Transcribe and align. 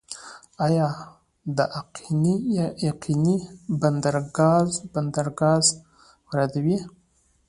آیا 0.65 0.87
د 1.47 1.59
اقینې 2.89 3.35
بندر 3.81 5.27
ګاز 5.41 5.65
واردوي؟ 6.27 6.77